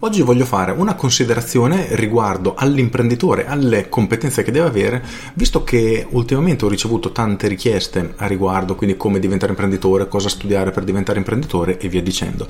Oggi 0.00 0.22
voglio 0.22 0.44
fare 0.44 0.70
una 0.70 0.94
considerazione 0.94 1.88
riguardo 1.96 2.54
all'imprenditore, 2.54 3.48
alle 3.48 3.88
competenze 3.88 4.44
che 4.44 4.52
deve 4.52 4.68
avere, 4.68 5.04
visto 5.34 5.64
che 5.64 6.06
ultimamente 6.10 6.64
ho 6.64 6.68
ricevuto 6.68 7.10
tante 7.10 7.48
richieste 7.48 8.14
a 8.14 8.26
riguardo, 8.28 8.76
quindi 8.76 8.96
come 8.96 9.18
diventare 9.18 9.50
imprenditore, 9.50 10.06
cosa 10.06 10.28
studiare 10.28 10.70
per 10.70 10.84
diventare 10.84 11.18
imprenditore 11.18 11.78
e 11.78 11.88
via 11.88 12.00
dicendo. 12.00 12.46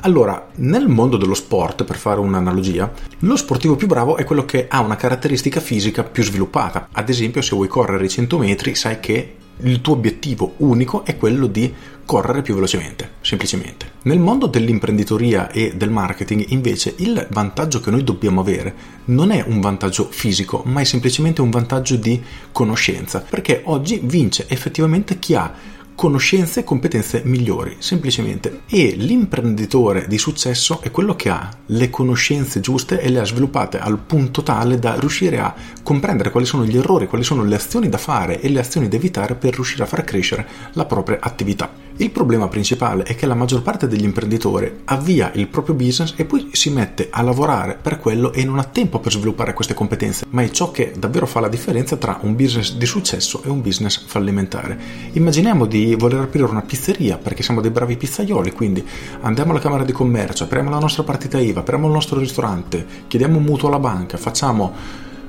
Allora, 0.00 0.48
nel 0.54 0.88
mondo 0.88 1.18
dello 1.18 1.34
sport, 1.34 1.84
per 1.84 1.96
fare 1.96 2.20
un'analogia, 2.20 2.90
lo 3.18 3.36
sportivo 3.36 3.76
più 3.76 3.86
bravo 3.86 4.16
è 4.16 4.24
quello 4.24 4.46
che 4.46 4.64
ha 4.66 4.80
una 4.80 4.96
caratteristica 4.96 5.60
fisica 5.60 6.02
più 6.02 6.22
sviluppata. 6.22 6.88
Ad 6.92 7.10
esempio, 7.10 7.42
se 7.42 7.54
vuoi 7.54 7.68
correre 7.68 8.06
i 8.06 8.08
100 8.08 8.38
metri, 8.38 8.74
sai 8.74 9.00
che 9.00 9.34
il 9.60 9.80
tuo 9.80 9.94
obiettivo 9.94 10.54
unico 10.58 11.04
è 11.04 11.16
quello 11.16 11.46
di 11.46 11.72
correre 12.04 12.42
più 12.42 12.54
velocemente, 12.54 13.12
semplicemente. 13.20 13.92
Nel 14.02 14.18
mondo 14.18 14.46
dell'imprenditoria 14.46 15.50
e 15.50 15.74
del 15.76 15.90
marketing, 15.90 16.46
invece, 16.48 16.94
il 16.98 17.26
vantaggio 17.30 17.80
che 17.80 17.90
noi 17.90 18.04
dobbiamo 18.04 18.40
avere 18.40 18.74
non 19.06 19.30
è 19.30 19.44
un 19.46 19.60
vantaggio 19.60 20.08
fisico, 20.10 20.62
ma 20.66 20.80
è 20.80 20.84
semplicemente 20.84 21.40
un 21.40 21.50
vantaggio 21.50 21.96
di 21.96 22.22
conoscenza, 22.52 23.24
perché 23.28 23.62
oggi 23.64 24.00
vince 24.02 24.46
effettivamente 24.48 25.18
chi 25.18 25.34
ha 25.34 25.52
conoscenze 25.96 26.60
e 26.60 26.64
competenze 26.64 27.22
migliori, 27.24 27.76
semplicemente. 27.78 28.60
E 28.68 28.94
l'imprenditore 28.96 30.06
di 30.06 30.18
successo 30.18 30.80
è 30.82 30.92
quello 30.92 31.16
che 31.16 31.30
ha 31.30 31.50
le 31.66 31.90
conoscenze 31.90 32.60
giuste 32.60 33.00
e 33.00 33.08
le 33.08 33.18
ha 33.18 33.24
sviluppate 33.24 33.80
al 33.80 33.98
punto 33.98 34.42
tale 34.42 34.78
da 34.78 34.94
riuscire 35.00 35.40
a 35.40 35.52
comprendere 35.82 36.30
quali 36.30 36.46
sono 36.46 36.64
gli 36.64 36.76
errori, 36.76 37.08
quali 37.08 37.24
sono 37.24 37.42
le 37.42 37.56
azioni 37.56 37.88
da 37.88 37.98
fare 37.98 38.40
e 38.40 38.48
le 38.50 38.60
azioni 38.60 38.88
da 38.88 38.96
evitare 38.96 39.34
per 39.34 39.54
riuscire 39.54 39.82
a 39.82 39.86
far 39.86 40.04
crescere 40.04 40.46
la 40.74 40.84
propria 40.84 41.18
attività. 41.20 41.84
Il 41.98 42.10
problema 42.10 42.46
principale 42.46 43.04
è 43.04 43.14
che 43.14 43.24
la 43.24 43.34
maggior 43.34 43.62
parte 43.62 43.88
degli 43.88 44.04
imprenditori 44.04 44.80
avvia 44.84 45.30
il 45.32 45.48
proprio 45.48 45.74
business 45.74 46.12
e 46.16 46.26
poi 46.26 46.50
si 46.52 46.68
mette 46.68 47.08
a 47.10 47.22
lavorare 47.22 47.78
per 47.80 47.98
quello 47.98 48.34
e 48.34 48.44
non 48.44 48.58
ha 48.58 48.64
tempo 48.64 48.98
per 48.98 49.12
sviluppare 49.12 49.54
queste 49.54 49.72
competenze, 49.72 50.26
ma 50.28 50.42
è 50.42 50.50
ciò 50.50 50.70
che 50.70 50.92
davvero 50.98 51.24
fa 51.24 51.40
la 51.40 51.48
differenza 51.48 51.96
tra 51.96 52.18
un 52.20 52.36
business 52.36 52.74
di 52.74 52.84
successo 52.84 53.42
e 53.42 53.48
un 53.48 53.62
business 53.62 54.04
fallimentare. 54.04 54.78
Immaginiamo 55.12 55.64
di 55.64 55.94
voler 55.94 56.20
aprire 56.20 56.44
una 56.44 56.60
pizzeria 56.60 57.16
perché 57.16 57.42
siamo 57.42 57.62
dei 57.62 57.70
bravi 57.70 57.96
pizzaioli, 57.96 58.52
quindi 58.52 58.86
andiamo 59.22 59.52
alla 59.52 59.60
Camera 59.60 59.82
di 59.82 59.92
Commercio, 59.92 60.44
apriamo 60.44 60.68
la 60.68 60.78
nostra 60.78 61.02
partita 61.02 61.38
IVA, 61.38 61.60
apriamo 61.60 61.86
il 61.86 61.94
nostro 61.94 62.18
ristorante, 62.18 62.84
chiediamo 63.06 63.38
un 63.38 63.44
mutuo 63.44 63.68
alla 63.68 63.78
banca, 63.78 64.18
facciamo 64.18 64.70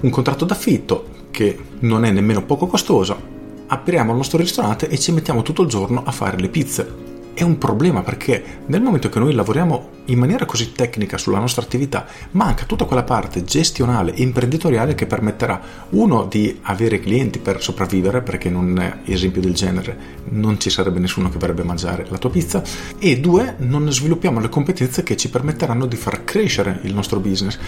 un 0.00 0.08
contratto 0.08 0.46
d'affitto 0.46 1.08
che 1.30 1.58
non 1.80 2.06
è 2.06 2.10
nemmeno 2.10 2.42
poco 2.42 2.66
costoso 2.66 3.34
apriamo 3.66 4.10
il 4.10 4.16
nostro 4.16 4.38
ristorante 4.38 4.88
e 4.88 4.98
ci 4.98 5.12
mettiamo 5.12 5.42
tutto 5.42 5.62
il 5.62 5.68
giorno 5.68 6.02
a 6.04 6.10
fare 6.10 6.38
le 6.38 6.48
pizze. 6.48 7.12
È 7.34 7.42
un 7.42 7.58
problema 7.58 8.02
perché 8.02 8.60
nel 8.66 8.82
momento 8.82 9.08
che 9.08 9.18
noi 9.18 9.34
lavoriamo 9.34 9.88
in 10.06 10.18
maniera 10.18 10.44
così 10.44 10.72
tecnica 10.72 11.18
sulla 11.18 11.38
nostra 11.38 11.62
attività, 11.62 12.06
manca 12.32 12.64
tutta 12.64 12.84
quella 12.84 13.04
parte 13.04 13.44
gestionale 13.44 14.14
e 14.14 14.22
imprenditoriale 14.22 14.94
che 14.94 15.06
permetterà 15.06 15.60
uno 15.90 16.24
di 16.24 16.58
avere 16.62 17.00
clienti 17.00 17.38
per 17.38 17.62
sopravvivere, 17.62 18.22
perché 18.22 18.48
in 18.48 18.56
un 18.56 18.98
esempio 19.04 19.40
del 19.40 19.54
genere 19.54 20.22
non 20.30 20.58
ci 20.58 20.70
sarebbe 20.70 20.98
nessuno 20.98 21.28
che 21.28 21.38
vorrebbe 21.38 21.62
mangiare 21.62 22.06
la 22.08 22.18
tua 22.18 22.30
pizza, 22.30 22.62
e 22.98 23.20
due, 23.20 23.56
non 23.58 23.90
sviluppiamo 23.90 24.40
le 24.40 24.48
competenze 24.48 25.02
che 25.02 25.16
ci 25.16 25.30
permetteranno 25.30 25.86
di 25.86 25.96
far 25.96 26.24
crescere 26.24 26.80
il 26.82 26.94
nostro 26.94 27.20
business. 27.20 27.58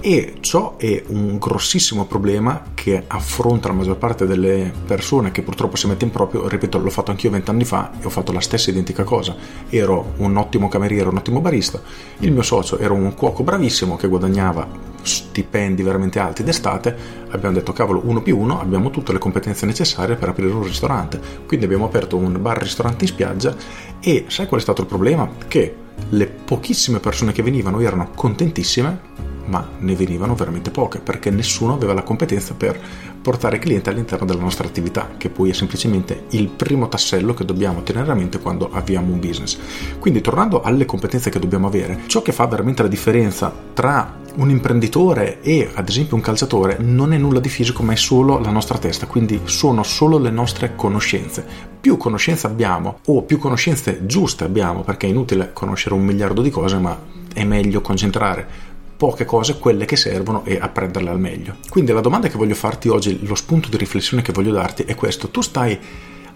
E 0.00 0.34
ciò 0.40 0.76
è 0.76 1.02
un 1.08 1.38
grossissimo 1.38 2.06
problema 2.06 2.62
che 2.74 3.04
affronta 3.06 3.68
la 3.68 3.74
maggior 3.74 3.96
parte 3.96 4.26
delle 4.26 4.72
persone 4.86 5.30
che 5.30 5.42
purtroppo 5.42 5.76
si 5.76 5.86
mette 5.86 6.04
in 6.04 6.10
proprio, 6.10 6.48
ripeto, 6.48 6.78
l'ho 6.78 6.90
fatto 6.90 7.10
anch'io 7.10 7.30
vent'anni 7.30 7.64
fa 7.64 7.92
e 8.00 8.06
ho 8.06 8.10
fatto 8.10 8.32
la 8.32 8.40
stessa 8.40 8.70
identica 8.70 9.04
cosa. 9.04 9.34
Ero 9.68 10.14
un 10.18 10.36
ottimo 10.36 10.68
cameriere, 10.68 11.08
un 11.08 11.16
ottimo 11.16 11.40
barista, 11.40 11.79
il 12.18 12.32
mio 12.32 12.42
socio 12.42 12.78
era 12.78 12.92
un 12.92 13.14
cuoco 13.14 13.42
bravissimo 13.42 13.96
che 13.96 14.08
guadagnava 14.08 14.88
stipendi 15.02 15.82
veramente 15.82 16.18
alti 16.18 16.42
d'estate, 16.42 16.96
abbiamo 17.30 17.54
detto 17.54 17.72
cavolo 17.72 18.02
uno 18.04 18.22
più 18.22 18.38
uno, 18.38 18.60
abbiamo 18.60 18.90
tutte 18.90 19.12
le 19.12 19.18
competenze 19.18 19.66
necessarie 19.66 20.16
per 20.16 20.28
aprire 20.28 20.52
un 20.52 20.62
ristorante, 20.62 21.20
quindi 21.46 21.64
abbiamo 21.64 21.86
aperto 21.86 22.16
un 22.16 22.40
bar-ristorante 22.40 23.04
in 23.04 23.10
spiaggia 23.10 23.54
e 24.00 24.26
sai 24.28 24.46
qual 24.46 24.60
è 24.60 24.62
stato 24.62 24.82
il 24.82 24.86
problema? 24.86 25.28
Che 25.48 25.74
le 26.10 26.26
pochissime 26.26 26.98
persone 26.98 27.32
che 27.32 27.42
venivano 27.42 27.80
erano 27.80 28.10
contentissime 28.14 29.29
ma 29.50 29.68
ne 29.78 29.94
venivano 29.96 30.34
veramente 30.34 30.70
poche 30.70 31.00
perché 31.00 31.30
nessuno 31.30 31.74
aveva 31.74 31.92
la 31.92 32.04
competenza 32.04 32.54
per 32.54 32.80
portare 33.20 33.58
clienti 33.58 33.88
all'interno 33.88 34.24
della 34.24 34.40
nostra 34.40 34.66
attività, 34.66 35.10
che 35.18 35.28
poi 35.28 35.50
è 35.50 35.52
semplicemente 35.52 36.24
il 36.30 36.48
primo 36.48 36.88
tassello 36.88 37.34
che 37.34 37.44
dobbiamo 37.44 37.82
tenere 37.82 38.10
a 38.10 38.14
mente 38.14 38.38
quando 38.38 38.70
avviamo 38.72 39.12
un 39.12 39.20
business. 39.20 39.58
Quindi 39.98 40.20
tornando 40.20 40.62
alle 40.62 40.86
competenze 40.86 41.28
che 41.28 41.38
dobbiamo 41.38 41.66
avere, 41.66 42.02
ciò 42.06 42.22
che 42.22 42.32
fa 42.32 42.46
veramente 42.46 42.82
la 42.82 42.88
differenza 42.88 43.52
tra 43.74 44.18
un 44.36 44.48
imprenditore 44.48 45.40
e 45.42 45.68
ad 45.74 45.88
esempio 45.88 46.14
un 46.14 46.22
calciatore 46.22 46.76
non 46.78 47.12
è 47.12 47.18
nulla 47.18 47.40
di 47.40 47.48
fisico 47.48 47.82
ma 47.82 47.92
è 47.92 47.96
solo 47.96 48.38
la 48.38 48.50
nostra 48.50 48.78
testa, 48.78 49.06
quindi 49.06 49.40
sono 49.44 49.82
solo 49.82 50.18
le 50.18 50.30
nostre 50.30 50.76
conoscenze. 50.76 51.44
Più 51.80 51.96
conoscenze 51.96 52.46
abbiamo 52.46 53.00
o 53.06 53.22
più 53.22 53.38
conoscenze 53.38 54.06
giuste 54.06 54.44
abbiamo, 54.44 54.82
perché 54.82 55.06
è 55.06 55.10
inutile 55.10 55.50
conoscere 55.52 55.94
un 55.94 56.04
miliardo 56.04 56.40
di 56.40 56.50
cose, 56.50 56.78
ma 56.78 56.96
è 57.32 57.44
meglio 57.44 57.80
concentrare 57.80 58.68
poche 59.00 59.24
cose, 59.24 59.56
quelle 59.56 59.86
che 59.86 59.96
servono 59.96 60.44
e 60.44 60.58
apprenderle 60.60 61.08
al 61.08 61.18
meglio. 61.18 61.56
Quindi 61.70 61.90
la 61.90 62.02
domanda 62.02 62.28
che 62.28 62.36
voglio 62.36 62.54
farti 62.54 62.90
oggi, 62.90 63.24
lo 63.24 63.34
spunto 63.34 63.70
di 63.70 63.78
riflessione 63.78 64.22
che 64.22 64.30
voglio 64.30 64.52
darti 64.52 64.82
è 64.82 64.94
questo. 64.94 65.30
Tu 65.30 65.40
stai 65.40 65.78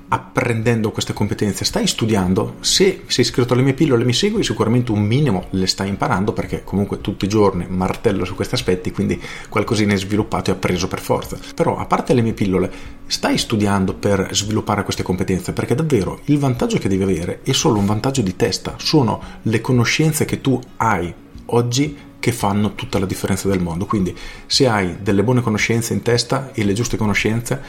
apprendendo 0.09 0.91
queste 0.91 1.13
competenze, 1.13 1.67
stai 1.67 1.87
studiando, 1.87 2.55
se 2.61 3.03
sei 3.07 3.25
iscritto 3.25 3.53
alle 3.53 3.61
mie 3.61 3.75
pillole 3.75 4.05
mi 4.05 4.15
segui 4.15 4.43
sicuramente 4.43 4.93
un 4.93 5.03
minimo 5.03 5.49
le 5.51 5.67
stai 5.67 5.89
imparando 5.89 6.33
perché 6.33 6.65
comunque 6.65 7.03
tutti 7.03 7.27
i 7.27 7.29
giorni 7.29 7.67
martello 7.69 8.25
su 8.25 8.35
questi 8.35 8.55
aspetti, 8.55 8.93
quindi 8.93 9.21
qualcosina 9.51 9.93
è 9.93 9.99
sviluppato 9.99 10.49
e 10.49 10.55
appreso 10.55 10.89
per 10.89 11.01
forza. 11.01 11.37
Però 11.55 11.77
a 11.77 11.85
parte 11.85 12.15
le 12.15 12.23
mie 12.23 12.33
pillole, 12.33 12.73
stai 13.05 13.37
studiando 13.37 13.93
per 13.93 14.31
sviluppare 14.33 14.85
queste 14.85 15.03
competenze 15.03 15.53
perché 15.53 15.75
davvero 15.75 16.21
il 16.25 16.39
vantaggio 16.39 16.79
che 16.79 16.89
devi 16.89 17.03
avere 17.03 17.41
è 17.43 17.53
solo 17.53 17.79
un 17.79 17.85
vantaggio 17.85 18.23
di 18.23 18.37
testa, 18.37 18.77
sono 18.79 19.21
le 19.43 19.61
conoscenze 19.61 20.25
che 20.25 20.41
tu 20.41 20.59
hai 20.79 21.13
oggi 21.47 22.13
che 22.25 22.33
fanno 22.33 22.75
tutta 22.75 22.99
la 22.99 23.05
differenza 23.05 23.49
del 23.49 23.61
mondo. 23.61 23.85
Quindi 23.85 24.17
se 24.47 24.67
hai 24.67 24.97
delle 25.03 25.23
buone 25.23 25.43
conoscenze 25.43 25.93
in 25.93 26.01
testa 26.01 26.53
e 26.55 26.65
le 26.65 26.73
giuste 26.73 26.97
conoscenze, 26.97 27.61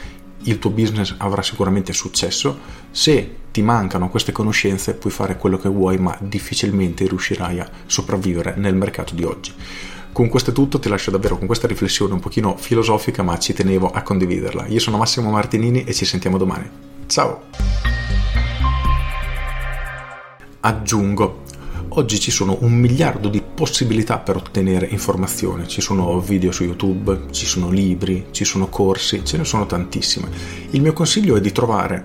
il 0.44 0.58
tuo 0.58 0.70
business 0.70 1.14
avrà 1.18 1.42
sicuramente 1.42 1.92
successo. 1.92 2.58
Se 2.90 3.36
ti 3.50 3.60
mancano 3.60 4.08
queste 4.08 4.32
conoscenze, 4.32 4.94
puoi 4.94 5.12
fare 5.12 5.36
quello 5.36 5.58
che 5.58 5.68
vuoi, 5.68 5.98
ma 5.98 6.16
difficilmente 6.22 7.06
riuscirai 7.06 7.60
a 7.60 7.70
sopravvivere 7.84 8.54
nel 8.56 8.74
mercato 8.74 9.14
di 9.14 9.24
oggi. 9.24 9.52
Con 10.10 10.30
questo 10.30 10.52
è 10.52 10.54
tutto, 10.54 10.78
ti 10.78 10.88
lascio 10.88 11.10
davvero 11.10 11.36
con 11.36 11.46
questa 11.46 11.66
riflessione 11.66 12.14
un 12.14 12.20
pochino 12.20 12.56
filosofica, 12.56 13.22
ma 13.22 13.38
ci 13.38 13.52
tenevo 13.52 13.90
a 13.90 14.00
condividerla. 14.00 14.68
Io 14.68 14.80
sono 14.80 14.96
Massimo 14.96 15.30
Martinini 15.30 15.84
e 15.84 15.92
ci 15.92 16.06
sentiamo 16.06 16.38
domani. 16.38 16.66
Ciao! 17.08 17.42
Aggiungo 20.60 21.42
Oggi 21.98 22.20
ci 22.20 22.30
sono 22.30 22.58
un 22.60 22.74
miliardo 22.74 23.30
di 23.30 23.40
possibilità 23.40 24.18
per 24.18 24.36
ottenere 24.36 24.86
informazione, 24.86 25.66
ci 25.66 25.80
sono 25.80 26.20
video 26.20 26.52
su 26.52 26.62
YouTube, 26.62 27.28
ci 27.30 27.46
sono 27.46 27.70
libri, 27.70 28.26
ci 28.32 28.44
sono 28.44 28.68
corsi, 28.68 29.24
ce 29.24 29.38
ne 29.38 29.46
sono 29.46 29.64
tantissime. 29.64 30.28
Il 30.72 30.82
mio 30.82 30.92
consiglio 30.92 31.36
è 31.36 31.40
di 31.40 31.52
trovare 31.52 32.04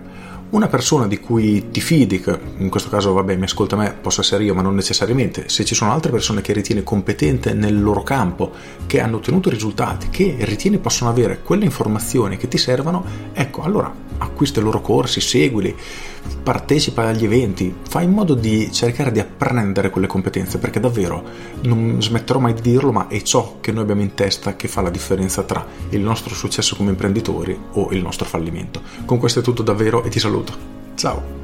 una 0.51 0.67
persona 0.67 1.07
di 1.07 1.19
cui 1.19 1.69
ti 1.71 1.79
fidi, 1.81 2.19
che 2.19 2.37
in 2.57 2.69
questo 2.69 2.89
caso 2.89 3.13
vabbè 3.13 3.35
mi 3.35 3.43
ascolta 3.43 3.75
me, 3.75 3.95
posso 3.99 4.21
essere 4.21 4.43
io, 4.43 4.53
ma 4.53 4.61
non 4.61 4.75
necessariamente, 4.75 5.47
se 5.47 5.63
ci 5.63 5.75
sono 5.75 5.91
altre 5.91 6.11
persone 6.11 6.41
che 6.41 6.53
ritieni 6.53 6.83
competente 6.83 7.53
nel 7.53 7.81
loro 7.81 8.03
campo, 8.03 8.51
che 8.85 8.99
hanno 8.99 9.17
ottenuto 9.17 9.49
risultati, 9.49 10.09
che 10.09 10.35
ritieni 10.39 10.77
possono 10.77 11.09
avere 11.09 11.41
quelle 11.41 11.65
informazioni 11.65 12.37
che 12.37 12.47
ti 12.47 12.57
servono, 12.57 13.03
ecco, 13.33 13.61
allora 13.61 14.09
acquista 14.17 14.59
i 14.59 14.63
loro 14.63 14.81
corsi, 14.81 15.19
seguili, 15.19 15.75
partecipa 16.43 17.07
agli 17.07 17.23
eventi, 17.23 17.73
fai 17.87 18.03
in 18.03 18.11
modo 18.11 18.35
di 18.35 18.71
cercare 18.71 19.11
di 19.11 19.19
apprendere 19.19 19.89
quelle 19.89 20.07
competenze, 20.07 20.57
perché 20.57 20.79
davvero 20.79 21.23
non 21.61 22.01
smetterò 22.01 22.39
mai 22.39 22.53
di 22.53 22.61
dirlo, 22.61 22.91
ma 22.91 23.07
è 23.07 23.21
ciò 23.21 23.57
che 23.59 23.71
noi 23.71 23.83
abbiamo 23.83 24.01
in 24.01 24.13
testa 24.13 24.55
che 24.55 24.67
fa 24.67 24.81
la 24.81 24.89
differenza 24.89 25.43
tra 25.43 25.65
il 25.89 26.01
nostro 26.01 26.35
successo 26.35 26.75
come 26.75 26.91
imprenditori 26.91 27.57
o 27.73 27.89
il 27.91 28.01
nostro 28.01 28.27
fallimento. 28.27 28.81
Con 29.05 29.17
questo 29.17 29.39
è 29.39 29.43
tutto 29.43 29.63
davvero 29.63 30.03
e 30.03 30.09
ti 30.09 30.19
saluto. 30.19 30.40
Ciao! 30.95 31.40